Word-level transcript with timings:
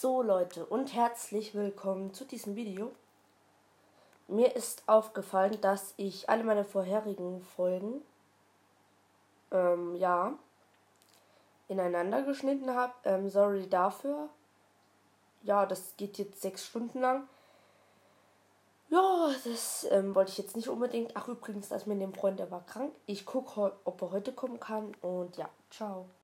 So 0.00 0.22
Leute 0.22 0.64
und 0.64 0.94
herzlich 0.94 1.56
willkommen 1.56 2.14
zu 2.14 2.24
diesem 2.24 2.54
Video. 2.54 2.92
Mir 4.28 4.54
ist 4.54 4.84
aufgefallen, 4.86 5.60
dass 5.60 5.92
ich 5.96 6.30
alle 6.30 6.44
meine 6.44 6.64
vorherigen 6.64 7.42
Folgen 7.42 8.00
ähm, 9.50 9.96
ja 9.96 10.34
ineinander 11.66 12.22
geschnitten 12.22 12.72
habe. 12.72 12.92
Ähm, 13.02 13.28
sorry 13.28 13.68
dafür. 13.68 14.28
Ja, 15.42 15.66
das 15.66 15.96
geht 15.96 16.16
jetzt 16.18 16.42
sechs 16.42 16.64
Stunden 16.64 17.00
lang. 17.00 17.28
Ja, 18.90 19.30
das 19.42 19.84
ähm, 19.90 20.14
wollte 20.14 20.30
ich 20.30 20.38
jetzt 20.38 20.54
nicht 20.54 20.68
unbedingt. 20.68 21.16
Ach 21.16 21.26
übrigens, 21.26 21.70
das 21.70 21.86
mir 21.86 21.98
dem 21.98 22.14
Freund, 22.14 22.38
der 22.38 22.52
war 22.52 22.64
krank. 22.64 22.94
Ich 23.06 23.26
gucke, 23.26 23.76
ob 23.82 24.00
er 24.00 24.12
heute 24.12 24.32
kommen 24.32 24.60
kann 24.60 24.94
und 25.02 25.36
ja, 25.36 25.48
ciao. 25.72 26.08